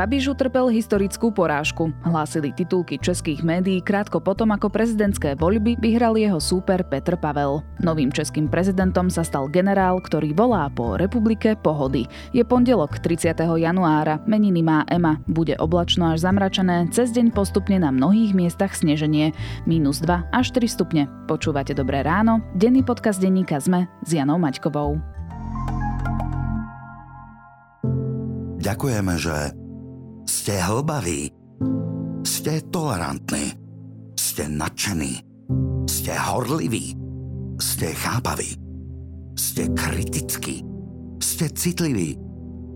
[0.00, 1.92] Babiš utrpel historickú porážku.
[2.00, 7.60] Hlásili titulky českých médií krátko potom, ako prezidentské voľby vyhral jeho súper Petr Pavel.
[7.84, 12.08] Novým českým prezidentom sa stal generál, ktorý volá po republike pohody.
[12.32, 13.44] Je pondelok 30.
[13.60, 19.36] januára, meniny má Ema, bude oblačno až zamračené, cez deň postupne na mnohých miestach sneženie,
[19.68, 21.12] minus 2 až 4 stupne.
[21.28, 24.96] Počúvate Dobré ráno, denný podcast denníka ZME s Janou Maťkovou.
[28.64, 29.36] Ďakujeme, že
[30.40, 31.28] ste hlbaví,
[32.24, 33.52] ste tolerantní,
[34.16, 35.20] ste nadšení,
[35.84, 36.96] ste horliví,
[37.60, 38.56] ste chápaví,
[39.36, 40.64] ste kritickí,
[41.20, 42.16] ste citliví,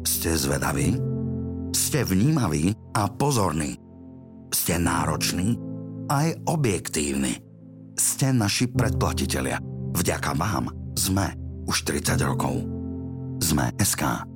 [0.05, 1.01] ste zvedaví,
[1.73, 3.81] ste vnímaví a pozorní,
[4.53, 5.57] ste nároční
[6.13, 7.41] aj objektívni.
[7.97, 9.57] Ste naši predplatitelia.
[9.97, 10.69] Vďaka vám
[11.01, 11.33] sme
[11.65, 12.61] už 30 rokov.
[13.41, 14.34] Sme SK.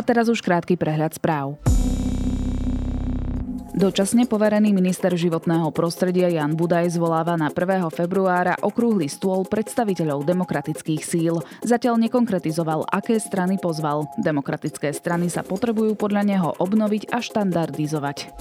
[0.00, 1.60] A teraz už krátky prehľad správ.
[3.76, 7.84] Dočasne poverený minister životného prostredia Jan Budaj zvoláva na 1.
[7.92, 11.44] februára okrúhly stôl predstaviteľov demokratických síl.
[11.60, 14.08] Zatiaľ nekonkretizoval, aké strany pozval.
[14.16, 18.32] Demokratické strany sa potrebujú podľa neho obnoviť a štandardizovať.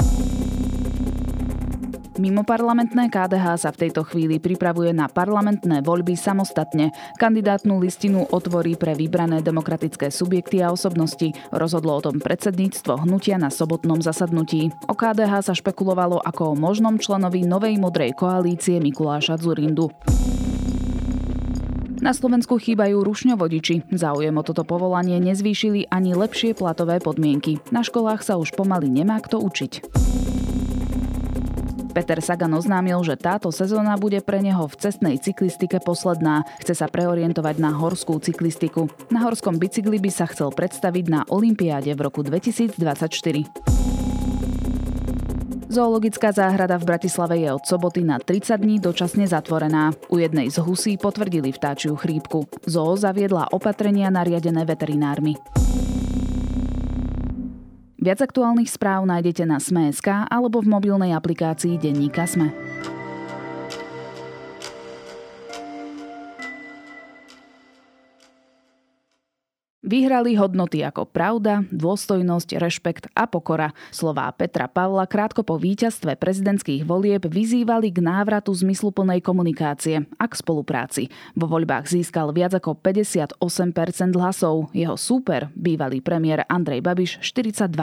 [2.19, 6.91] Mimo parlamentné KDH sa v tejto chvíli pripravuje na parlamentné voľby samostatne.
[7.15, 11.31] Kandidátnu listinu otvorí pre vybrané demokratické subjekty a osobnosti.
[11.55, 14.67] Rozhodlo o tom predsedníctvo hnutia na sobotnom zasadnutí.
[14.91, 19.87] O KDH sa špekulovalo ako o možnom členovi novej modrej koalície Mikuláša Zurindu.
[22.03, 23.95] Na Slovensku chýbajú rušňovodiči.
[23.95, 27.63] Záujem o toto povolanie nezvýšili ani lepšie platové podmienky.
[27.71, 29.87] Na školách sa už pomaly nemá kto učiť.
[31.99, 36.47] Peter Sagan oznámil, že táto sezóna bude pre neho v cestnej cyklistike posledná.
[36.63, 38.87] Chce sa preorientovať na horskú cyklistiku.
[39.11, 42.79] Na horskom bicykli by sa chcel predstaviť na Olympiáde v roku 2024.
[45.67, 49.91] Zoologická záhrada v Bratislave je od soboty na 30 dní dočasne zatvorená.
[50.07, 52.47] U jednej z husí potvrdili vtáčiu chrípku.
[52.63, 55.35] Zoo zaviedla opatrenia nariadené veterinármi.
[57.99, 62.47] Viac aktuálnych správ nájdete na Sme.sk alebo v mobilnej aplikácii Denníka Sme.
[69.89, 73.73] Vyhrali hodnoty ako pravda, dôstojnosť, rešpekt a pokora.
[73.89, 80.33] Slová Petra Pavla krátko po víťazstve prezidentských volieb vyzývali k návratu zmysluplnej komunikácie a k
[80.37, 81.09] spolupráci.
[81.33, 83.41] Vo voľbách získal viac ako 58%
[84.13, 84.69] hlasov.
[84.77, 87.73] Jeho súper, bývalý premiér Andrej Babiš, 42%.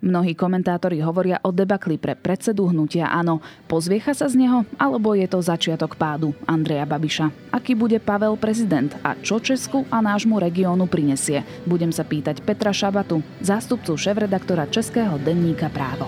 [0.00, 3.44] Mnohí komentátori hovoria o debakli pre predsedu hnutia Áno.
[3.68, 7.52] Pozviecha sa z neho, alebo je to začiatok pádu Andreja Babiša?
[7.52, 11.09] Aký bude Pavel prezident a čo Česku a nášmu regiónu prinesie?
[11.10, 11.42] Prinesie.
[11.66, 16.06] Budem sa pýtať Petra Šabatu, zástupcu šéf-redaktora Českého denníka Právo.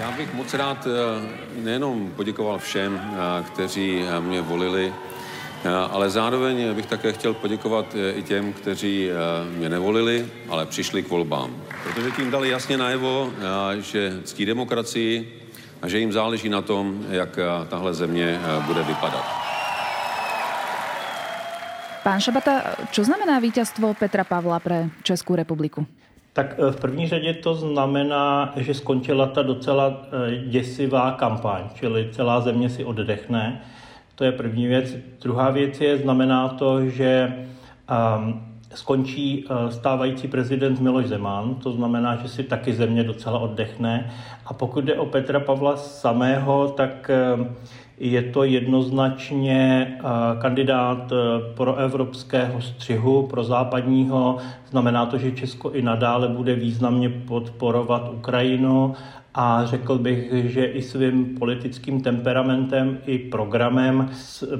[0.00, 4.92] Já bych moc rád eh, nejenom poděkoval všem, eh, kteří eh, mě volili
[5.66, 9.14] ale zároveň bych také chtěl poděkovat eh, i těm, kteří eh,
[9.58, 11.50] mě nevolili, ale přišli k volbám.
[11.84, 13.30] Protože tím dali jasně najevo,
[13.80, 15.42] že ctí demokracii
[15.82, 17.38] a že jim záleží na tom, jak
[17.68, 19.24] tahle země bude vypadat.
[22.02, 25.86] Pán Šabata, čo znamená víťazstvo Petra Pavla pre Českou republiku?
[26.32, 30.06] Tak v první řadě to znamená, že skončila ta docela
[30.46, 33.62] děsivá kampaň, čili celá země si oddechne
[34.16, 34.96] to je první věc.
[35.22, 37.34] Druhá věc je, znamená to, že
[38.18, 38.42] um,
[38.74, 44.10] skončí uh, stávající prezident Miloš Zeman, to znamená, že si taky země docela oddechne.
[44.46, 47.46] A pokud jde o Petra Pavla samého, tak uh,
[47.98, 50.10] je to jednoznačně uh,
[50.40, 51.18] kandidát uh,
[51.54, 54.38] pro evropského střihu, pro západního.
[54.70, 58.94] Znamená to, že Česko i nadále bude významně podporovat Ukrajinu
[59.38, 64.10] a řekl bych, že i svým politickým temperamentem i programem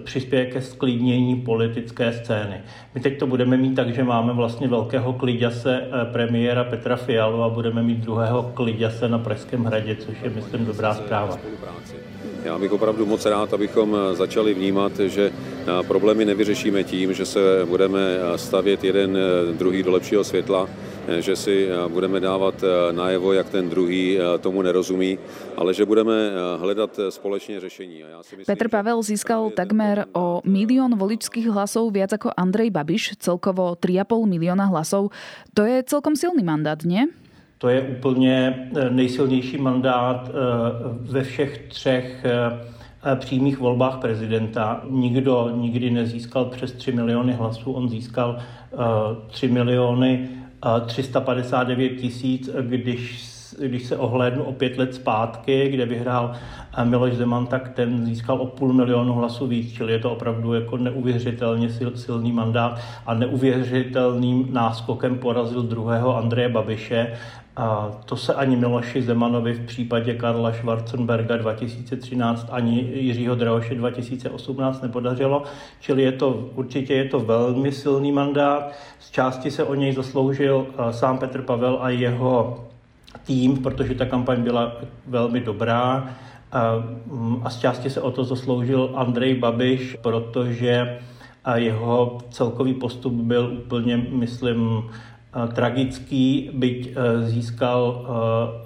[0.05, 2.61] přispěje ke sklidnění politické scény.
[2.95, 7.43] My teď to budeme mít tak, že máme vlastně velkého kliďase eh, premiéra Petra Fialu
[7.43, 11.39] a budeme mít druhého kliďase na Pražském hradě, což je, myslím, dobrá zpráva.
[12.45, 17.27] Já bych opravdu moc rád, abychom eh, začali vnímat, že eh, problémy nevyřešíme tím, že
[17.27, 18.01] se budeme
[18.37, 19.19] stavět jeden
[19.59, 20.69] druhý do lepšího světla,
[21.19, 25.19] že si budeme dávat najevo, jak ten druhý tomu nerozumí,
[25.57, 26.13] ale že budeme
[26.59, 28.05] hledat společně řešení.
[28.05, 32.71] A já si myslím, Petr Pavel získal takmer o milión voličských hlasov viac ako Andrej
[32.71, 35.15] Babiš, celkovo 3,5 milióna hlasov.
[35.55, 37.07] To je celkom silný mandát, nie?
[37.59, 40.33] To je úplně eh, nejsilnější mandát eh,
[41.01, 44.83] ve všech třech eh, přímých volbách prezidenta.
[44.91, 48.39] Nikdo nikdy nezískal přes 3 miliony hlasů, on získal
[49.29, 50.29] 3 miliony
[50.87, 56.33] 359 tisíc, když když se ohlédnu o pět let zpátky, kde vyhrál
[56.85, 60.77] Miloš Zeman, tak ten získal o půl milionu hlasů víc, čili je to opravdu jako
[60.77, 67.19] neuvěřitelně sil, silný mandát a neuvěřitelným náskokem porazil druhého Andreje Babiše.
[67.57, 74.83] A to se ani Miloši Zemanovi v případě Karla Schwarzenberga 2013 ani Jiřího Drahoše 2018
[74.83, 75.43] nepodařilo,
[75.81, 78.73] čili je to, určitě je to velmi silný mandát.
[78.99, 82.65] Z části se o něj zasloužil sám Petr Pavel a jeho
[83.27, 84.73] tým, protože ta kampaň byla
[85.07, 86.09] velmi dobrá
[87.07, 90.99] mm, a z části se o to zasloužil Andrej Babiš, protože
[91.55, 94.83] jeho celkový postup byl úplně, myslím,
[95.55, 98.07] tragický, byť získal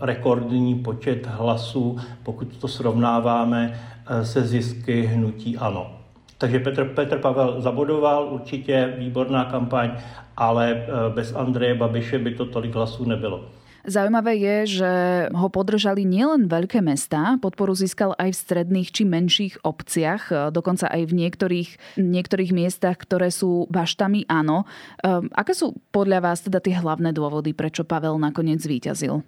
[0.00, 3.81] rekordní počet hlasů, pokud to srovnáváme
[4.22, 5.90] se zisky hnutí ANO.
[6.38, 9.90] Takže Petr, Petr Pavel zabodoval, určitě výborná kampaň,
[10.37, 13.44] ale bez Andreje Babiše by to tolik hlasů nebylo.
[13.88, 14.92] Zaujímavé je, že
[15.32, 20.84] ho podržali nielen veľké mestá, podporu získal aj v stredných či menších obciach, e, dokonca
[20.92, 24.68] aj v niektorých, niektorých miestach, ktoré sú baštami áno.
[25.00, 29.24] E, aké sú podľa vás teda tie hlavné dôvody, prečo Pavel nakoniec zvíťazil?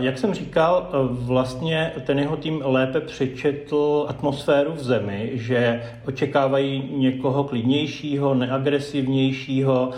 [0.00, 7.44] Jak jsem říkal, vlastně ten jeho tým lépe přečetl atmosféru v zemi, že očekávají někoho
[7.44, 9.90] klidnějšího, neagresivnějšího,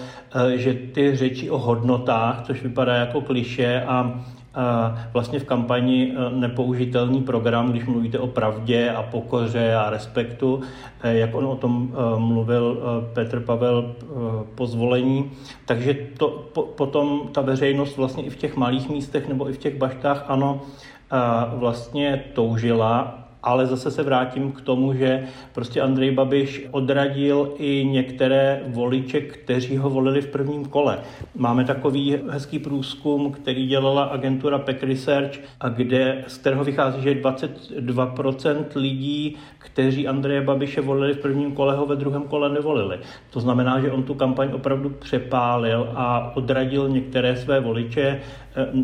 [0.55, 4.25] že ty řeči o hodnotách, což vypadá jako kliše a
[5.13, 10.61] vlastně v kampani e, nepoužitelný program, když mluvíte o pravdě a pokoře a respektu,
[11.03, 12.83] e, jak on o tom e, mluvil
[13.15, 13.95] Petr Pavel
[14.55, 15.31] po zvolení.
[15.67, 19.59] Takže to, po, potom ta veřejnost vlastně i v těch malých místech nebo i v
[19.59, 20.61] těch baštách ano,
[21.55, 28.61] vlastně toužila ale zase se vrátím k tomu, že prostě Andrej Babiš odradil i některé
[28.67, 30.99] voliče, kteří ho volili v prvním kole.
[31.35, 37.15] Máme takový hezký průzkum, který dělala agentura Peck Research, a kde, z kterého vychází, že
[37.15, 42.99] 22% lidí, kteří Andreje Babiše volili v prvním kole, ho ve druhém kole nevolili.
[43.31, 48.03] To znamená, že on tu kampaň opravdu přepálil a odradil některé své voliče.
[48.03, 48.21] E,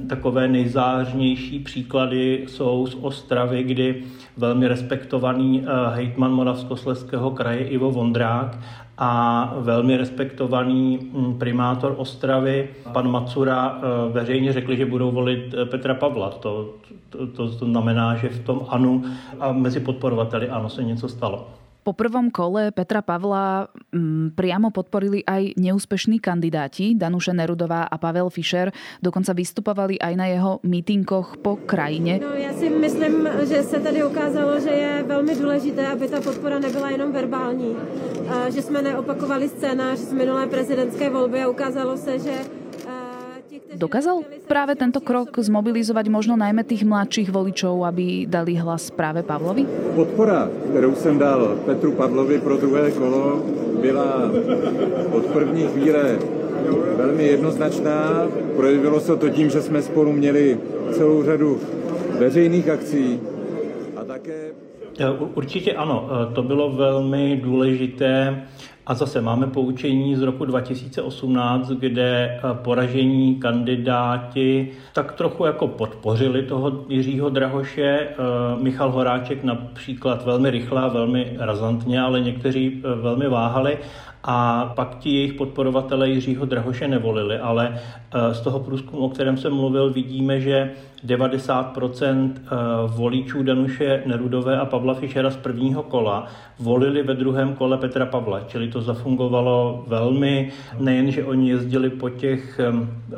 [0.09, 4.03] takové nejzářnější příklady jsou z Ostravy, kdy
[4.37, 8.59] velmi respektovaný eh, hejtman Moravskoslezského kraje Ivo Vondrák
[8.99, 15.65] a velmi respektovaný hm, primátor Ostravy, pan Macura, eh, veřejně řekli, že budou volit eh,
[15.65, 16.31] Petra Pavla.
[16.31, 16.75] To,
[17.11, 19.05] to, to znamená, že v tom ANU
[19.41, 21.49] a mezi podporovateli ANO se něco stalo.
[21.87, 26.99] Po prvom kole Petra Pavla m, mm, priamo podporili aj neúspešní kandidáti.
[26.99, 32.19] Danuše Nerudová a Pavel Fischer dokonca vystupovali aj na jeho mítinkoch po krajine.
[32.19, 36.59] No, já si myslím, že se tady ukázalo, že je velmi důležité, aby ta podpora
[36.59, 37.77] nebyla jenom verbální.
[38.51, 42.35] Že jsme neopakovali scénář z minulé prezidentské volby a ukázalo se, že
[43.77, 49.67] Dokázal práve tento krok zmobilizovať možno najmä tých mladších voličov, aby dali hlas práve Pavlovi?
[49.95, 53.43] Podpora, kterou jsem dal Petru Pavlovi pro druhé kolo,
[53.81, 54.31] byla
[55.13, 56.19] od první chvíle
[56.97, 58.29] velmi jednoznačná.
[58.57, 60.59] Projevilo se to tím, že jsme spolu měli
[60.93, 61.61] celou řadu
[62.19, 63.21] veřejných akcí
[63.97, 64.53] a také...
[65.35, 68.43] Určitě ano, to bylo velmi důležité
[68.87, 76.43] a zase máme poučení z roku 2018, kde eh, poražení kandidáti tak trochu jako podpořili
[76.43, 77.99] toho Jiřího Drahoše.
[77.99, 78.15] Eh,
[78.63, 83.79] Michal Horáček například velmi rychle a velmi razantně, ale někteří eh, velmi váhali
[84.25, 87.81] a pak ti jejich podporovatelé Jiřího Drahoše nevolili, ale
[88.33, 90.71] z toho průzkumu, o kterém jsem mluvil, vidíme, že
[91.07, 92.33] 90%
[92.87, 96.27] voličů Danuše Nerudové a Pavla Fischera z prvního kola
[96.59, 102.11] volili ve druhém kole Petra Pavla, čili to zafungovalo velmi, nejen, že oni jezdili po
[102.11, 102.61] těch,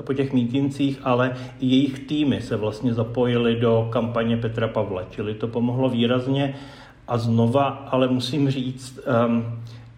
[0.05, 5.35] po těch mítincích, ale i jejich týmy se vlastně zapojili do kampaně Petra Pavla, čili
[5.35, 6.55] to pomohlo výrazně.
[7.09, 9.45] A znova, ale musím říct, um,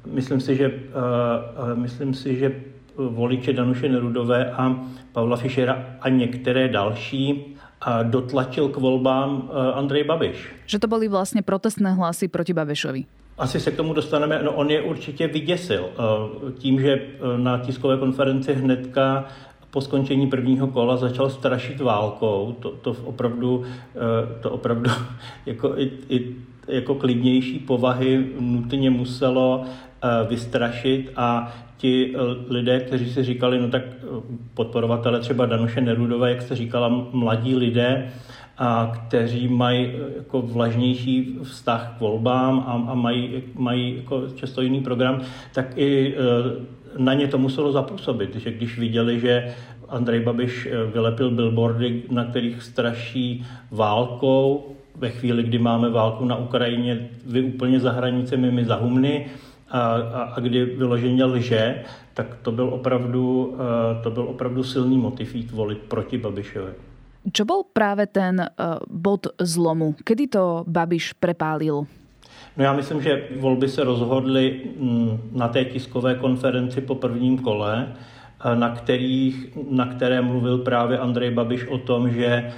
[0.06, 2.60] myslím si, že, uh, myslím si, že
[2.96, 4.76] voliče Danuše Nerudové a
[5.12, 7.56] Pavla Fischera a některé další
[8.02, 10.48] dotlačil k volbám Andrej Babiš.
[10.66, 13.04] Že to byly vlastně protestné hlasy proti Babišovi.
[13.38, 14.40] Asi se k tomu dostaneme.
[14.42, 19.24] No, on je určitě vyděsil eh, tím, že eh, na tiskové konferenci hnedka
[19.70, 22.56] po skončení prvního kola začal strašit válkou.
[22.60, 23.64] To, to opravdu,
[24.40, 24.90] to opravdu
[25.46, 26.36] jako, i, i,
[26.68, 29.64] jako klidnější povahy nutně muselo
[30.28, 32.14] vystrašit a ti
[32.48, 33.82] lidé, kteří si říkali, no tak
[34.54, 38.10] podporovatele třeba Danuše Nerudové, jak jste říkala, mladí lidé,
[38.60, 44.62] a kteří mají eh, jako vlažnější vztah k volbám a, a mají, mají jako často
[44.62, 45.20] jiný program,
[45.54, 46.20] tak i eh,
[46.98, 49.54] na ně to muselo zapůsobit, že když viděli, že
[49.88, 56.36] Andrej Babiš eh, vylepil billboardy, na kterých straší válkou, ve chvíli, kdy máme válku na
[56.36, 59.26] Ukrajině, vy úplně za hranicemi, my za humny,
[59.70, 61.82] a, a, a kdy vyloženě lže,
[62.14, 63.56] tak to byl opravdu,
[64.02, 66.72] to byl opravdu silný motiv jít volit proti Babišovi.
[67.20, 69.92] Čo bol práve ten uh, bod zlomu?
[69.92, 71.84] Kedy to Babiš prepálil?
[72.56, 77.88] No já myslím, že volby se rozhodly mm, na té tiskové konferenci po prvním kole,
[77.92, 82.52] eh, na, kterých, na které mluvil právě Andrej Babiš o tom, že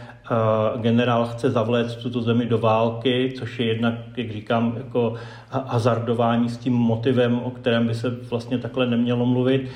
[0.81, 5.15] generál chce zavléct tuto zemi do války, což je jednak, jak říkám, jako
[5.49, 9.69] hazardování s tím motivem, o kterém by se vlastně takhle nemělo mluvit.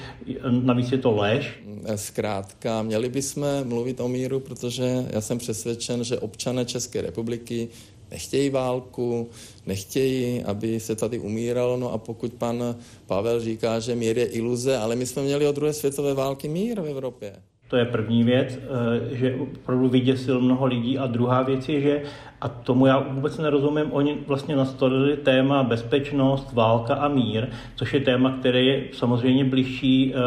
[0.50, 1.60] Navíc je to lež.
[1.96, 7.68] Zkrátka, měli bychom mluvit o míru, protože já jsem přesvědčen, že občané České republiky
[8.10, 9.28] nechtějí válku,
[9.66, 11.76] nechtějí, aby se tady umíralo.
[11.76, 15.54] No a pokud pan Pavel říká, že mír je iluze, ale my jsme měli od
[15.54, 17.32] druhé světové války mír v Evropě.
[17.68, 20.99] To je první věc, eh, že opravdu vyděsil mnoho lidí.
[20.99, 22.02] A druhá věc je, že,
[22.40, 28.00] a tomu já vůbec nerozumím, oni vlastně nastolili téma bezpečnost, válka a mír, což je
[28.00, 30.18] téma, které je samozřejmě blížší eh,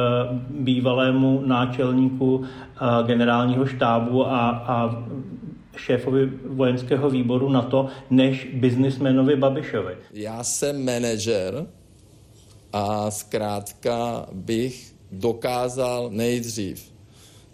[0.49, 2.77] bývalému náčelníku eh,
[3.07, 5.03] generálního štábu a, a
[5.77, 9.93] šéfovi vojenského výboru na to, než biznismenovi Babišovi.
[10.13, 11.65] Já jsem manažer
[12.73, 16.98] a zkrátka bych dokázal nejdřív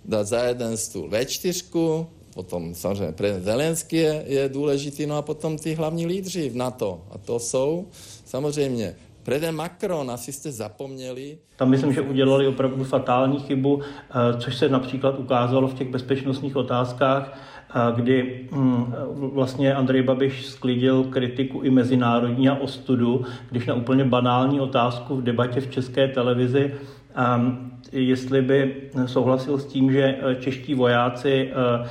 [0.07, 5.57] dát za jeden stůl V4, potom samozřejmě prezident Zelenský je, je důležitý, no a potom
[5.57, 7.01] ty hlavní lídři v NATO.
[7.11, 7.87] A to jsou
[8.25, 11.37] samozřejmě prezident Macron, asi jste zapomněli.
[11.55, 16.55] Tam myslím, že udělali opravdu fatální chybu, eh, což se například ukázalo v těch bezpečnostních
[16.55, 23.73] otázkách, eh, kdy hm, vlastně Andrej Babiš sklidil kritiku i mezinárodní a ostudu, když na
[23.73, 26.73] úplně banální otázku v debatě v české televizi
[27.15, 28.75] ehm, jestli by
[29.05, 31.89] souhlasil s tím, že eh, čeští vojáci eh,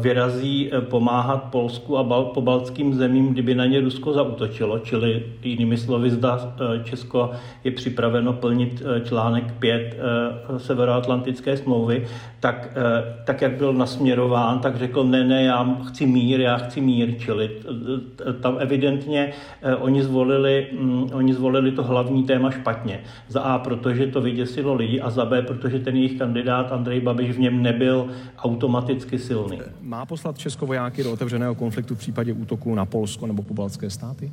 [0.00, 2.04] vyrazí pomáhat Polsku a
[2.34, 6.54] pobaltským zemím, kdyby na ně Rusko zautočilo, čili jinými slovy zda
[6.84, 7.30] Česko
[7.64, 9.96] je připraveno plnit článek 5
[10.56, 12.06] Severoatlantické smlouvy,
[12.40, 12.78] tak,
[13.24, 17.50] tak jak byl nasměrován, tak řekl, ne, ne, já chci mír, já chci mír, čili
[18.40, 19.32] tam evidentně
[19.78, 23.00] oni zvolili, mm, oni zvolili to hlavní téma špatně.
[23.28, 27.30] Za A, protože to vyděsilo lidi a za B, protože ten jejich kandidát Andrej Babiš
[27.30, 28.06] v něm nebyl
[28.38, 29.55] automaticky silný.
[29.80, 34.32] Má poslat Česko vojáky do otevřeného konfliktu v případě útoku na Polsko nebo pobaltské státy?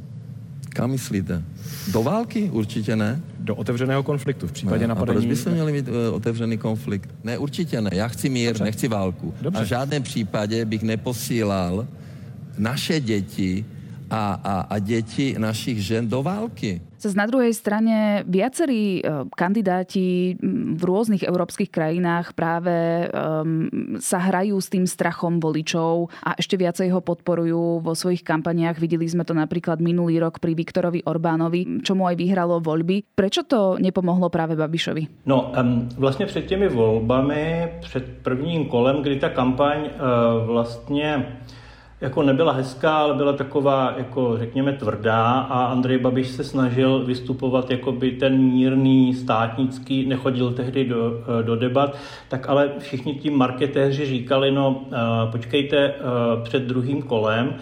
[0.69, 1.43] Kam myslíte?
[1.91, 2.49] Do války?
[2.49, 3.21] Určitě ne.
[3.39, 4.87] Do otevřeného konfliktu v případě ne.
[4.87, 5.17] napadení...
[5.17, 7.09] A proč bychom měli mít uh, otevřený konflikt?
[7.23, 7.89] Ne, určitě ne.
[7.93, 8.63] Já chci mír, Dobře.
[8.63, 9.33] nechci válku.
[9.41, 9.59] Dobře.
[9.59, 11.87] A v žádném případě bych neposílal
[12.57, 13.65] naše děti
[14.09, 16.81] a, a, a děti našich žen do války.
[17.03, 23.67] Zas na druhej strane viacerí e, kandidáti v rôznych európskych krajinách práve um,
[24.00, 28.79] sa hrajú s tým strachom voličov a ešte viacej ho podporujú vo svojich kampaniách.
[28.79, 33.03] Videli sme to napríklad minulý rok pri Viktorovi Orbánovi, čo mu aj vyhralo voľby.
[33.12, 35.27] Prečo to nepomohlo práve Babišovi?
[35.27, 41.36] No, um, vlastně před těmi volbami, před prvním kolem, kdy ta kampaň uh, vlastně
[42.03, 47.72] jako nebyla hezká, ale byla taková, jako řekněme, tvrdá a Andrej Babiš se snažil vystupovat
[47.72, 53.29] jako by ten mírný, státnický, nechodil tehdy do, eh, do debat, tak ale všichni ti
[53.29, 54.95] marketéři říkali, no eh,
[55.31, 55.93] počkejte, eh,
[56.43, 57.55] před druhým kolem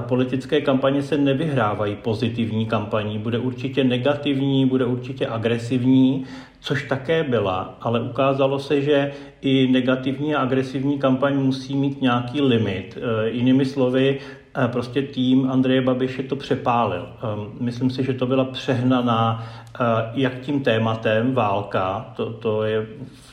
[0.00, 6.24] politické kampaně se nevyhrávají pozitivní kampaní, bude určitě negativní, bude určitě agresivní,
[6.66, 12.40] což také byla, ale ukázalo se, že i negativní a agresivní kampaň musí mít nějaký
[12.40, 12.98] limit.
[12.98, 14.18] E, jinými slovy,
[14.66, 17.08] prostě tým Andreje Babiše to přepálil.
[17.08, 19.46] E, myslím si, že to byla přehnaná
[20.14, 22.86] jak tím tématem válka, to, to je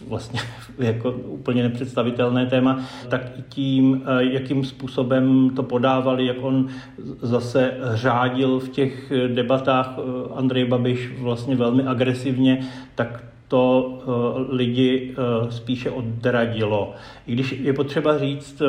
[0.07, 0.39] vlastně
[0.79, 6.67] jako úplně nepředstavitelné téma, tak i tím, jakým způsobem to podávali, jak on
[7.21, 9.99] zase řádil v těch debatách
[10.35, 13.99] Andrej Babiš vlastně velmi agresivně, tak to
[14.49, 15.15] lidi
[15.49, 16.93] spíše odradilo.
[17.27, 18.61] I když je potřeba říct,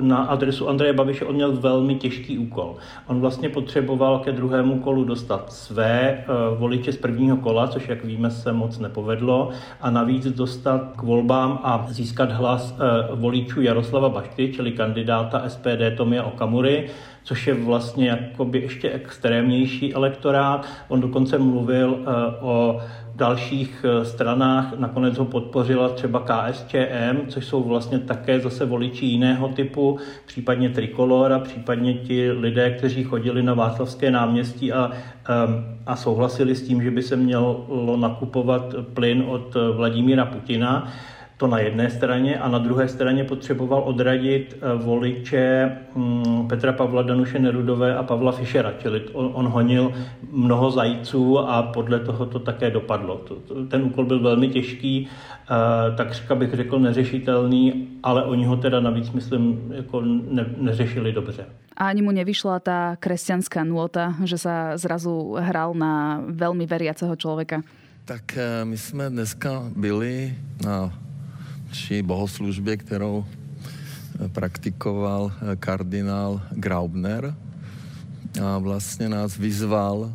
[0.00, 2.76] na adresu Andreje Babiše on měl velmi těžký úkol.
[3.06, 6.24] On vlastně potřeboval ke druhému kolu dostat své
[6.58, 11.60] voliče z prvního kola, což jak víme se moc nepovedlo, a navíc dostat k volbám
[11.62, 12.74] a získat hlas
[13.14, 16.88] voličů Jaroslava Bašty, čili kandidáta SPD Tomia Okamury,
[17.22, 20.66] což je vlastně jakoby ještě extrémnější elektorát.
[20.88, 22.06] On dokonce mluvil eh,
[22.40, 22.80] o
[23.20, 29.48] dalších eh, stranách, nakonec ho podpořila třeba KSČM, což jsou vlastně také zase voliči jiného
[29.48, 34.90] typu, případně Trikolora, případně ti lidé, kteří chodili na Václavské náměstí a,
[35.28, 40.88] ehm, a souhlasili s tím, že by se mělo nakupovat plyn od Vladimíra Putina.
[41.40, 47.02] To na jedné straně a na druhé straně potřeboval odradit eh, voliče mm, Petra Pavla
[47.02, 49.92] Danuše Nerudové a Pavla Fischera, čili on, on honil
[50.32, 53.24] mnoho zajíců a podle toho to také dopadlo.
[53.68, 59.10] Ten úkol byl velmi těžký, eh, takřka bych řekl neřešitelný, ale oni ho teda navíc,
[59.10, 61.46] myslím, jako ne, neřešili dobře.
[61.76, 67.64] A ani mu nevyšla ta kresťanská nôta, že sa zrazu hral na velmi veriaceho člověka?
[68.04, 70.92] Tak eh, my jsme dneska byli na
[71.72, 77.34] či bohoslužbě, kterou eh, praktikoval eh, kardinál Graubner.
[78.42, 80.14] A vlastně nás vyzval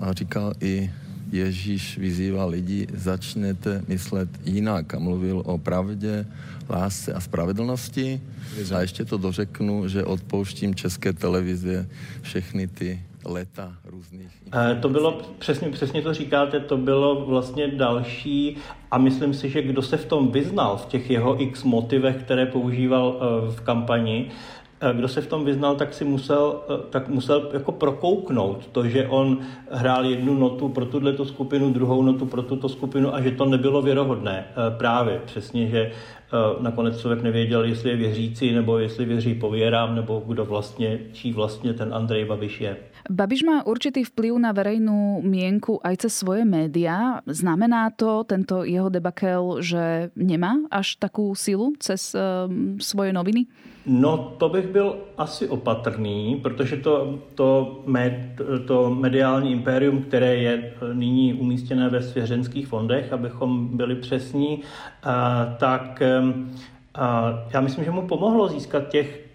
[0.00, 0.90] a říkal i
[1.32, 4.94] Ježíš vyzýval lidi, začněte myslet jinak.
[4.94, 6.26] A mluvil o pravdě,
[6.70, 8.20] lásce a spravedlnosti.
[8.74, 11.88] A ještě to dořeknu, že odpouštím České televize
[12.22, 14.42] všechny ty leta různých.
[14.54, 18.56] Eh, to bylo, přesně, přesně to říkáte, to bylo vlastně další
[18.90, 22.46] a myslím si, že kdo se v tom vyznal, v těch jeho x motivech, které
[22.46, 24.30] používal eh, v kampani,
[24.80, 29.06] eh, kdo se v tom vyznal, tak si musel, tak musel jako prokouknout to, že
[29.08, 29.38] on
[29.70, 33.82] hrál jednu notu pro tuto skupinu, druhou notu pro tuto skupinu a že to nebylo
[33.82, 34.44] věrohodné.
[34.76, 35.92] Právě přesně, že
[36.60, 41.72] nakonec člověk nevěděl, jestli je věřící, nebo jestli věří pověrám, nebo kdo vlastně, čí vlastně
[41.72, 42.76] ten Andrej Babiš je.
[43.08, 47.24] Babiš má určitý vplyv na verejnú mienku aj cez svoje médiá.
[47.24, 53.48] Znamená to tento jeho debakel, že nemá až takú silu cez um, svoje noviny?
[53.88, 60.74] No, to bych byl asi opatrný, protože to, to, med, to mediální impérium, které je
[60.92, 64.60] nyní umístěné ve svěřenských fondech, abychom byli přesní,
[65.58, 66.02] tak
[67.54, 69.27] já myslím, že mu pomohlo získat těch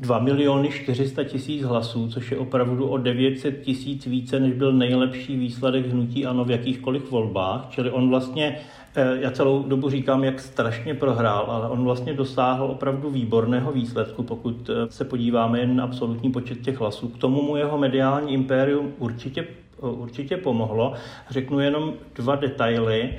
[0.00, 5.36] 2 miliony 400 tisíc hlasů, což je opravdu o 900 tisíc více, než byl nejlepší
[5.36, 7.66] výsledek hnutí ANO v jakýchkoliv volbách.
[7.70, 8.56] Čili on vlastně,
[8.94, 14.22] eh, já celou dobu říkám, jak strašně prohrál, ale on vlastně dosáhl opravdu výborného výsledku,
[14.22, 17.08] pokud eh, se podíváme jen na absolutní počet těch hlasů.
[17.08, 19.46] K tomu mu jeho mediální impérium určitě,
[19.80, 20.92] určitě pomohlo.
[21.30, 23.14] Řeknu jenom dva detaily.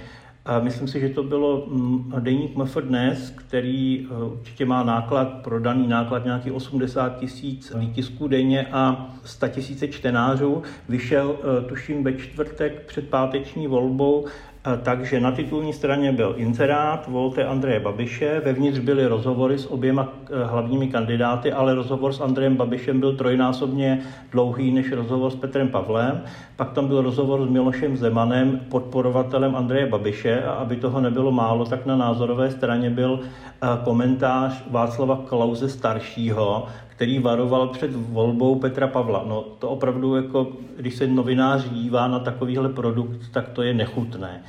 [0.45, 5.27] A myslím si, že to bylo mm, deník MF dnes, který eh, určitě má náklad,
[5.43, 10.63] prodaný náklad nějaký 80 tisíc výtisků denně a 100 tisíce čtenářů.
[10.89, 14.25] Vyšel, eh, tuším, ve čtvrtek před páteční volbou
[14.83, 20.43] takže na titulní straně byl inzerát, volte Andreje Babiše, vevnitř byly rozhovory s oběma eh,
[20.45, 26.23] hlavními kandidáty, ale rozhovor s Andrejem Babišem byl trojnásobně dlouhý než rozhovor s Petrem Pavlem.
[26.55, 31.65] Pak tam byl rozhovor s Milošem Zemanem, podporovatelem Andreje Babiše a aby toho nebylo málo,
[31.65, 36.67] tak na názorové straně byl eh, komentář Václava Klauze staršího,
[37.01, 39.23] který varoval před volbou Petra Pavla.
[39.27, 44.43] No to opravdu, jako, když se novinář dívá na takovýhle produkt, tak to je nechutné.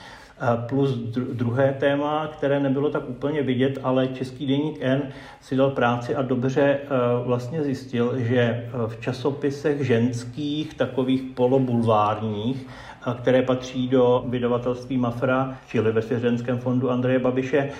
[0.68, 0.90] Plus
[1.32, 5.02] druhé téma, které nebylo tak úplně vidět, ale Český deník N
[5.40, 6.78] si dal práci a dobře e,
[7.24, 12.66] vlastně zjistil, že v časopisech ženských, takových polobulvárních,
[13.14, 17.70] které patří do vydavatelství Mafra, čili ve svěřenském fondu Andreje Babiše,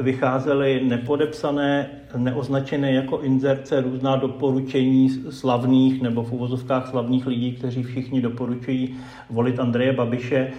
[0.00, 8.20] vycházely nepodepsané, neoznačené jako inzerce různá doporučení slavných nebo v uvozovkách slavných lidí, kteří všichni
[8.20, 8.96] doporučují
[9.30, 10.52] volit Andreje Babiše,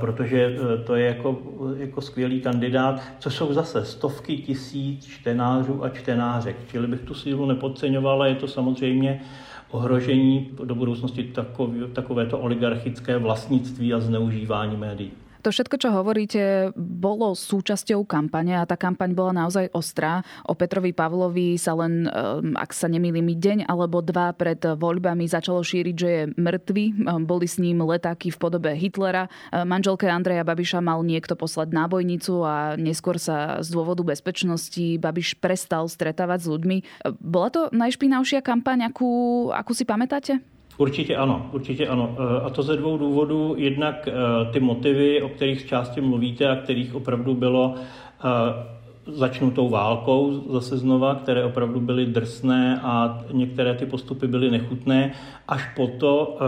[0.00, 1.38] protože e, to je jako,
[1.76, 6.56] jako skvělý kandidát, co jsou zase stovky tisíc čtenářů a čtenářek.
[6.70, 9.20] Čili bych tu sílu nepodceňoval, je to samozřejmě
[9.70, 15.12] ohrožení do budoucnosti takové, takovéto oligarchické vlastnictví a zneužívání médií.
[15.46, 20.26] To všetko, čo hovoríte, bolo súčasťou kampane a tá kampaň bola naozaj ostrá.
[20.42, 22.10] O Petrovi Pavlovi sa len,
[22.58, 26.84] ak sa nemýlim, deň alebo dva pred voľbami začalo šíriť, že je mŕtvy.
[27.22, 29.30] Boli s ním letáky v podobe Hitlera.
[29.54, 35.86] Manželke Andreja Babiša mal niekto poslať nábojnicu a neskôr sa z dôvodu bezpečnosti Babiš prestal
[35.86, 36.76] stretávať s ľuďmi.
[37.22, 40.42] Bola to najšpinavšia kampaň, akú, akú si pamätáte?
[40.78, 42.16] Určitě ano, určitě ano.
[42.44, 43.54] A to ze dvou důvodů.
[43.58, 44.08] Jednak
[44.52, 47.74] ty motivy, o kterých z části mluvíte a kterých opravdu bylo
[49.06, 55.12] začnu tou válkou zase znova, které opravdu byly drsné a některé ty postupy byly nechutné,
[55.48, 56.38] až po to,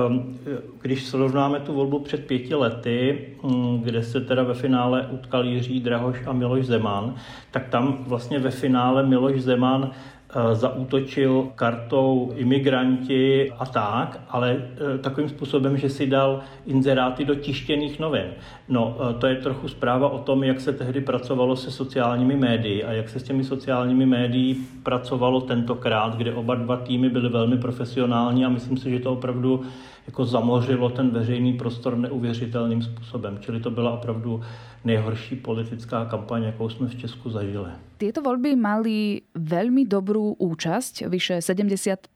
[0.82, 5.80] když srovnáme tu volbu před pěti lety, hm, kde se teda ve finále utkal Jiří
[5.80, 7.14] Drahoš a Miloš Zeman,
[7.50, 9.90] tak tam vlastně ve finále Miloš Zeman
[10.28, 17.34] Eh, zaútočil kartou imigranti a tak, ale eh, takovým způsobem, že si dal inzeráty do
[17.34, 18.26] tištěných novin.
[18.68, 22.84] No, eh, to je trochu zpráva o tom, jak se tehdy pracovalo se sociálními médii
[22.84, 27.58] a jak se s těmi sociálními médií pracovalo tentokrát, kde oba dva týmy byly velmi
[27.58, 29.62] profesionální a myslím si, že to opravdu
[30.06, 33.38] jako zamořilo ten veřejný prostor neuvěřitelným způsobem.
[33.40, 34.40] Čili to byla opravdu
[34.84, 37.87] nejhorší politická kampaň, jakou jsme v Česku zažili.
[37.98, 42.14] Tieto voľby mali veľmi dobrú účasť, vyše 70%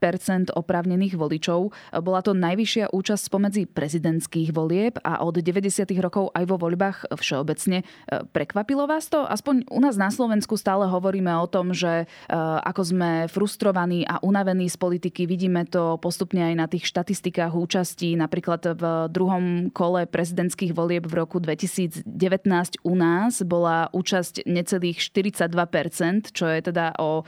[0.55, 1.75] oprávnených voličov.
[1.99, 5.83] Bola to najvyššia účasť spomedzi prezidentských volieb a od 90.
[5.99, 7.83] rokov aj vo voľbách všeobecne.
[8.31, 9.27] Prekvapilo vás to?
[9.27, 12.31] Aspoň u nás na Slovensku stále hovoríme o tom, že e,
[12.63, 18.15] ako sme frustrovaní a unavení z politiky, vidíme to postupne aj na tých štatistikách účastí.
[18.15, 22.07] Napríklad v druhom kole prezidentských volieb v roku 2019
[22.87, 25.72] u nás bola účasť necelých 42
[26.31, 27.23] čo je teda o e,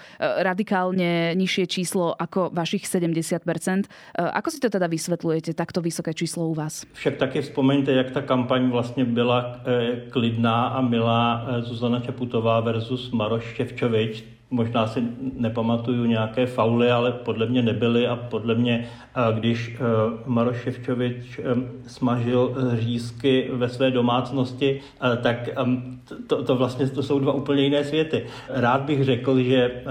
[0.45, 3.85] radikálne nižšie číslo ako vašich 70 e,
[4.21, 6.85] Ako si to teda vysvetľujete, takto vysoké číslo u vás?
[6.93, 13.11] Však taky vzpomeňte, jak ta kampaň vlastně byla e, klidná a milá Zuzana Čaputová versus
[13.11, 15.03] Maroš Ševčovič možná si
[15.37, 18.87] nepamatuju nějaké fauly, ale podle mě nebyly a podle mě,
[19.33, 19.77] když
[20.25, 21.39] Maroš Ševčovič
[21.87, 24.81] smažil řízky ve své domácnosti,
[25.21, 25.49] tak
[26.27, 28.25] to, to vlastně to jsou dva úplně jiné světy.
[28.49, 29.83] Rád bych řekl, že,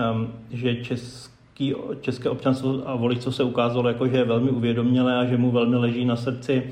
[0.51, 5.37] že český, české občanstvo a voličstvo se ukázalo jako, že je velmi uvědomělé a že
[5.37, 6.71] mu velmi leží na srdci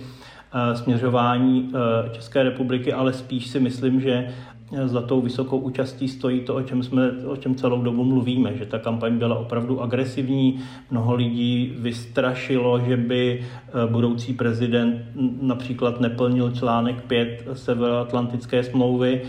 [0.75, 1.73] směřování
[2.13, 4.29] České republiky, ale spíš si myslím, že
[4.85, 8.67] za tou vysokou účastí stojí to, o čem, jsme, o čem celou dobu mluvíme, že
[8.67, 15.03] ta kampaň byla opravdu agresivní, mnoho lidí vystrašilo, že by eh, budoucí prezident
[15.43, 19.23] například neplnil článek 5 Severoatlantické smlouvy,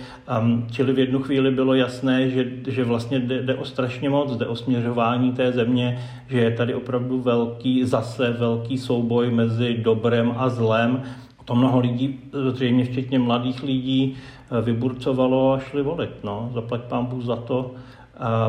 [0.72, 4.56] čili v jednu chvíli bylo jasné, že, že vlastně jde o strašně moc, jde o
[4.56, 11.04] směřování té země, že je tady opravdu velký, zase velký souboj mezi dobrem a zlem,
[11.46, 12.20] to mnoho lidí,
[12.52, 14.16] zřejmě včetně mladých lidí,
[14.62, 16.24] vyburcovalo a šli volit.
[16.24, 16.52] No.
[16.54, 17.72] Zaplať pán Bůh za to,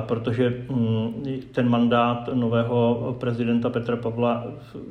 [0.01, 4.45] protože mm, ten mandát nového prezidenta Petra Pavla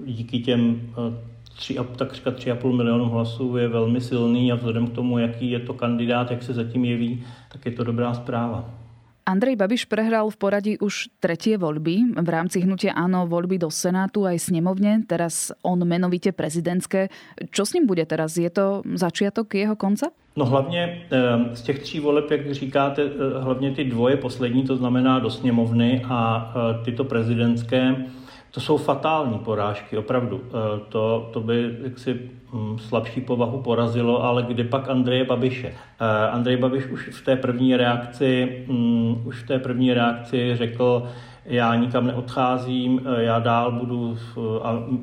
[0.06, 1.18] díky těm eh,
[1.56, 5.74] tři, takřka 3,5 milionu hlasů je velmi silný a vzhledem k tomu, jaký je to
[5.74, 8.83] kandidát, jak se zatím jeví, tak je to dobrá zpráva.
[9.24, 12.20] Andrej Babiš prehral v poradí už tretie voľby.
[12.20, 17.08] V rámci hnutia áno voľby do Senátu aj snemovne, teraz on menovite prezidentské.
[17.48, 18.36] Čo s ním bude teraz?
[18.36, 20.12] Je to začiatok jeho konca?
[20.36, 21.06] No hlavně
[21.54, 26.02] z těch tří voleb, jak říkáte, eh, hlavně ty dvoje poslední, to znamená do sněmovny
[26.10, 27.96] a eh, tyto prezidentské,
[28.54, 30.42] to jsou fatální porážky, opravdu.
[30.48, 32.22] Eh, to, to by jaksi
[32.54, 35.68] hm, slabší povahu porazilo, ale kdy pak Andreje Babiše.
[35.68, 41.10] Eh, Andrej Babiš už v té první reakci, hm, už v té první reakci řekl,
[41.46, 44.18] já nikam neodcházím, eh, já dál budu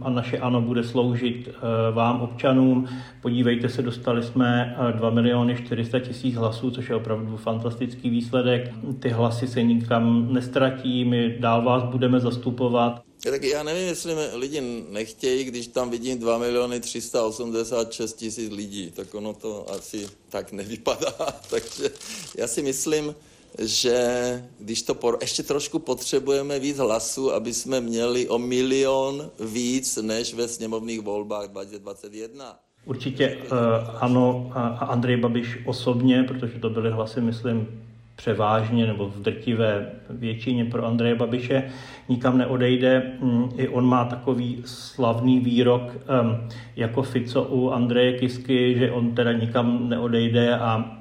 [0.02, 1.48] a naše ANO bude sloužit
[1.92, 2.88] vám občanům.
[3.22, 8.74] Podívejte se, dostali jsme 2 miliony 400 tisíc hlasů, což je opravdu fantastický výsledek.
[8.98, 13.02] Ty hlasy se nikam nestratí, my dál vás budeme zastupovat.
[13.24, 19.14] Tak já nevím, jestli lidi nechtějí, když tam vidím 2 miliony 386 tisíc lidí, tak
[19.14, 21.12] ono to asi tak nevypadá.
[21.50, 21.90] Takže
[22.38, 23.14] já si myslím,
[23.58, 23.98] že
[24.58, 25.18] když to por...
[25.20, 31.48] ještě trošku potřebujeme víc hlasů, aby jsme měli o milion víc než ve sněmovních volbách
[31.48, 32.56] 2021.
[32.84, 33.48] Určitě uh,
[34.00, 37.66] ano, a Andrej Babiš osobně, protože to byly hlasy, myslím,
[38.16, 41.70] převážně nebo v drtivé většině pro Andreje Babiše
[42.08, 43.12] nikam neodejde.
[43.20, 45.82] Mm, I on má takový slavný výrok
[46.76, 50.99] jako Fico u Andreje Kisky, že on teda nikam neodejde a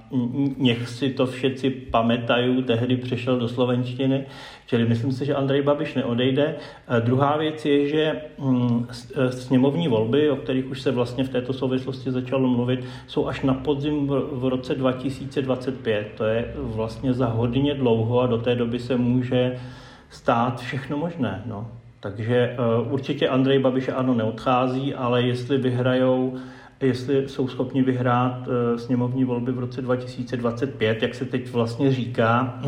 [0.57, 4.25] nech si to všetci pamatají, tehdy přešel do slovenštiny,
[4.65, 6.55] čili myslím si, že Andrej Babiš neodejde.
[6.87, 11.29] A druhá věc je, že mm, e, sněmovní volby, o kterých už se vlastně v
[11.29, 16.07] této souvislosti začalo mluvit, jsou až na podzim v roce 2025.
[16.17, 19.59] To je vlastně za hodně dlouho a do té doby se může
[20.09, 21.43] stát všechno možné.
[21.45, 21.67] No.
[21.99, 26.37] Takže uh, určitě Andrej Babiš ano neodchází, ale jestli vyhrajou
[26.81, 32.59] jestli jsou schopni vyhrát uh, sněmovní volby v roce 2025, jak se teď vlastně říká,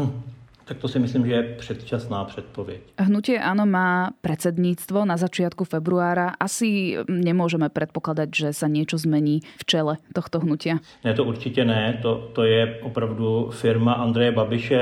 [0.71, 2.81] tak to si myslím, že je předčasná předpověď.
[2.95, 6.31] Hnutie Áno má predsedníctvo na začiatku februára.
[6.39, 10.79] Asi nemôžeme predpokladať, že sa niečo zmení v čele tohto hnutia.
[11.03, 11.99] Ne, to určitě ne.
[12.01, 14.81] To, to je opravdu firma Andreje Babiše.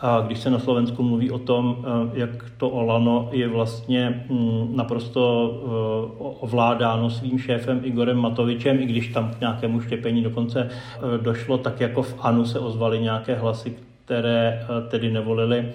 [0.00, 4.76] A když se na Slovensku mluví o tom, eh, jak to Olano je vlastně mm,
[4.76, 11.18] naprosto eh, ovládáno svým šéfem Igorem Matovičem, i když tam k nějakému štěpení dokonce eh,
[11.18, 15.72] došlo, tak jako v ANU se ozvaly nějaké hlasy, které tedy nevolili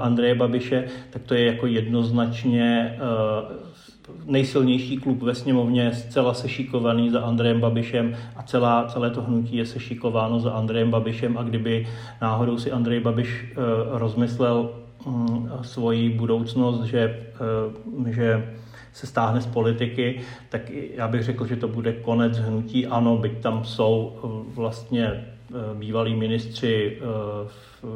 [0.00, 2.98] Andreje Babiše, tak to je jako jednoznačně
[4.24, 9.66] nejsilnější klub ve sněmovně, zcela sešikovaný za Andrejem Babišem a celá, celé to hnutí je
[9.66, 11.86] sešikováno za Andrejem Babišem a kdyby
[12.22, 14.70] náhodou si Andrej Babiš uh, rozmyslel
[15.06, 17.26] um, svoji budoucnost, že,
[17.96, 18.54] uh, že
[18.92, 22.86] se stáhne z politiky, tak já bych řekl, že to bude konec hnutí.
[22.86, 25.24] Ano, byť tam jsou uh, vlastně
[25.74, 26.98] bývalí ministři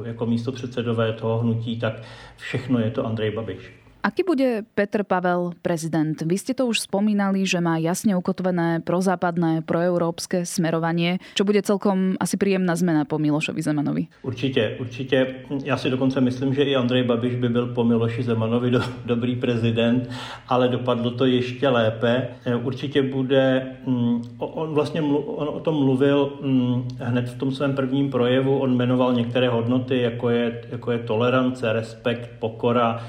[0.04, 2.02] jako místo předsedové toho hnutí, tak
[2.36, 3.79] všechno je to Andrej Babiš.
[4.00, 6.16] Aký bude Petr Pavel prezident?
[6.16, 12.16] Vy ste to už spomínali, že má jasne ukotvené prozápadné, proeurópske smerovanie, čo bude celkom
[12.16, 14.08] asi príjemná zmena po Milošovi Zemanovi.
[14.22, 15.44] Určitě, určitě.
[15.64, 19.36] Já si dokonce myslím, že i Andrej Babiš by byl po Miloši Zemanovi do, dobrý
[19.36, 20.10] prezident,
[20.48, 22.28] ale dopadlo to ještě lépe.
[22.44, 27.74] E, určitě bude, mm, on vlastně on o tom mluvil mm, hned v tom svém
[27.74, 33.00] prvním projevu, on jmenoval některé hodnoty, jako je, jako je tolerance, respekt, pokora,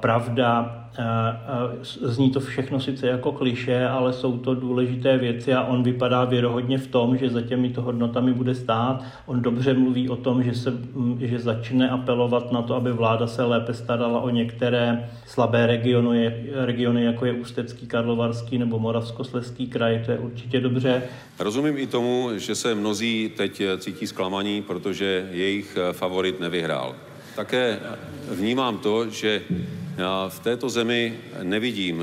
[0.00, 0.80] pravda,
[1.84, 6.78] zní to všechno sice jako kliše, ale jsou to důležité věci a on vypadá věrohodně
[6.78, 9.04] v tom, že za těmito hodnotami bude stát.
[9.26, 10.72] On dobře mluví o tom, že, se,
[11.18, 17.04] že začne apelovat na to, aby vláda se lépe starala o některé slabé regiony, regiony
[17.04, 20.02] jako je Ústecký, Karlovarský nebo Moravskosleský kraj.
[20.04, 21.02] To je určitě dobře.
[21.38, 26.94] Rozumím i tomu, že se mnozí teď cítí zklamaní, protože jejich favorit nevyhrál.
[27.36, 27.80] Také
[28.30, 29.42] vnímám to, že
[29.96, 32.02] já v této zemi nevidím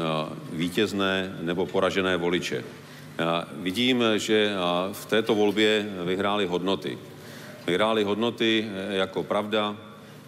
[0.53, 2.63] vítězné nebo poražené voliče.
[3.17, 4.53] Já vidím, že
[4.91, 6.97] v této volbě vyhrály hodnoty.
[7.67, 9.75] Vyhrály hodnoty jako pravda,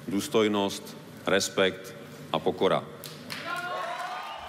[0.08, 1.96] důstojnost, respekt
[2.34, 2.84] a pokora.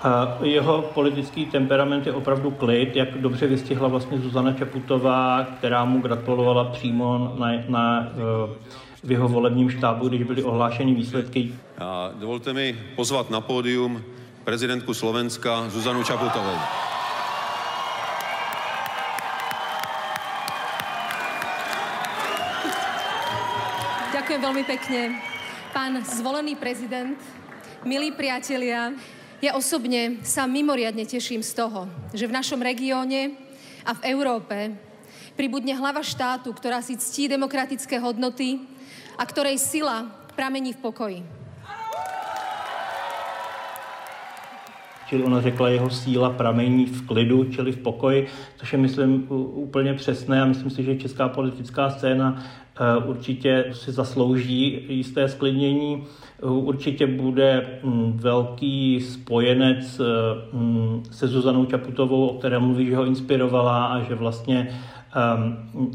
[0.03, 6.01] A jeho politický temperament je opravdu klid, jak dobře vystihla vlastně Zuzana Čaputová, která mu
[6.01, 8.09] gratulovala přímo na, na
[9.05, 11.53] v jeho volebním štábu, když byly ohlášeny výsledky.
[11.79, 14.01] A dovolte mi pozvat na pódium
[14.45, 16.57] prezidentku Slovenska Zuzanu Čaputovou.
[24.13, 25.01] Ďakujem veľmi pekne.
[25.77, 27.21] Pán zvolený prezident,
[27.85, 28.97] milí priatelia,
[29.45, 31.85] ja osobne sa mimoriadne teším z toho,
[32.17, 33.37] že v našom regióne
[33.85, 34.73] a v Európe
[35.37, 38.74] pribudne hlava štátu, ktorá si ctí demokratické hodnoty
[39.19, 41.23] a ktorej sila pramení v pokoji.
[45.07, 49.95] Čili ona řekla, jeho síla pramení v klidu, čili v pokoji, což je, myslím, úplně
[49.95, 56.05] přesné a myslím si, že česká politická scéna eh, určitě si zaslouží jisté sklidnění.
[56.43, 60.05] Určitě bude mm, velký spojenec eh,
[60.57, 64.69] mm, se Zuzanou Čaputovou, o které mluví, že ho inspirovala a že vlastně
[65.15, 65.91] ehm,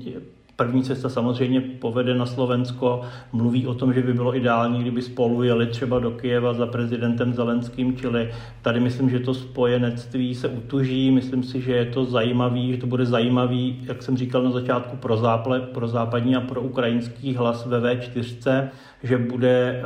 [0.60, 3.02] První cesta samozřejmě povede na Slovensko.
[3.34, 7.34] Mluví o tom, že by bylo ideální, kdyby spolu jeli třeba do Kijeva za prezidentem
[7.34, 11.12] Zelenským, čili tady myslím, že to spojenectví se utuží.
[11.12, 14.98] Myslím si, že je to zajímavý, že to bude zajímavý, jak jsem říkal na začátku,
[14.98, 18.68] pro, záple, pro západní a pro ukrajinský hlas ve V4,
[19.04, 19.84] že, bude,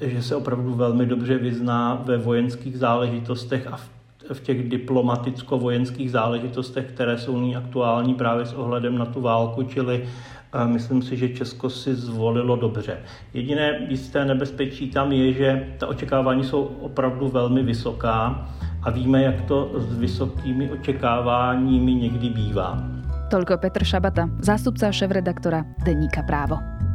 [0.00, 3.97] eh, že se opravdu velmi dobře vyzná ve vojenských záležitostech a v
[4.34, 10.04] v těch diplomaticko-vojenských záležitostech, které jsou nyní aktuální právě s ohledem na tu válku, čili
[10.04, 12.98] eh, myslím si, že Česko si zvolilo dobře.
[13.34, 18.48] Jediné jisté nebezpečí tam je, že ta očekávání jsou opravdu velmi vysoká
[18.82, 22.98] a víme, jak to s vysokými očekáváními někdy bývá.
[23.28, 26.87] Toľko Petr Šabata, zástupca šéf-redaktora Deníka Právo.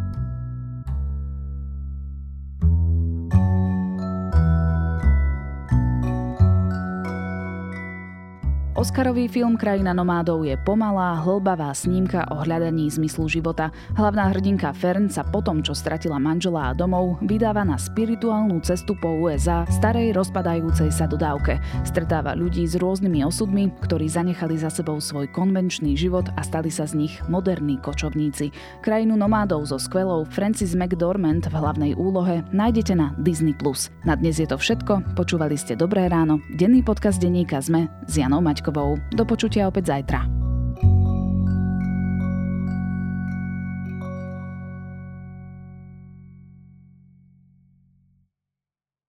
[8.83, 13.71] Oscarový film Krajina nomádov je pomalá, hlbavá snímka o hľadaní zmyslu života.
[13.95, 19.23] Hlavná hrdinka Fern sa potom, čo stratila manžela a domov, vydáva na spirituálnu cestu po
[19.23, 21.63] USA starej rozpadajúcej sa dodávke.
[21.87, 26.83] Stretáva ľudí s rôznymi osudmi, ktorí zanechali za sebou svoj konvenčný život a stali sa
[26.83, 28.51] z nich moderní kočovníci.
[28.83, 33.55] Krajinu nomádov so skvelou Francis McDormand v hlavnej úlohe nájdete na Disney+.
[34.03, 38.43] Na dnes je to všetko, počúvali ste Dobré ráno, denný podcast denníka ZME s Janou
[38.43, 38.72] Maťkou.
[38.73, 38.97] Štefánikovou.
[39.13, 40.42] Do počutia opäť zajtra.